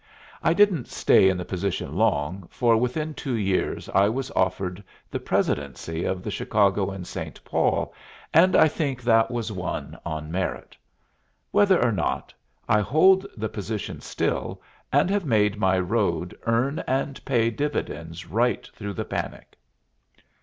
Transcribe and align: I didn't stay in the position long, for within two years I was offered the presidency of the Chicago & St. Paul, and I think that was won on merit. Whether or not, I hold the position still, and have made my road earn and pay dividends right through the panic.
I 0.41 0.55
didn't 0.55 0.87
stay 0.87 1.29
in 1.29 1.37
the 1.37 1.45
position 1.45 1.93
long, 1.95 2.47
for 2.49 2.75
within 2.75 3.13
two 3.13 3.35
years 3.35 3.87
I 3.89 4.09
was 4.09 4.31
offered 4.31 4.83
the 5.11 5.19
presidency 5.19 6.05
of 6.05 6.23
the 6.23 6.31
Chicago 6.31 6.91
& 7.03 7.03
St. 7.03 7.39
Paul, 7.45 7.93
and 8.33 8.55
I 8.55 8.67
think 8.67 9.03
that 9.03 9.29
was 9.29 9.51
won 9.51 9.95
on 10.03 10.31
merit. 10.31 10.75
Whether 11.51 11.79
or 11.79 11.91
not, 11.91 12.33
I 12.67 12.79
hold 12.81 13.27
the 13.37 13.47
position 13.49 14.01
still, 14.01 14.59
and 14.91 15.07
have 15.11 15.23
made 15.27 15.59
my 15.59 15.77
road 15.77 16.35
earn 16.47 16.79
and 16.87 17.23
pay 17.23 17.51
dividends 17.51 18.25
right 18.27 18.67
through 18.73 18.93
the 18.93 19.05
panic. 19.05 19.55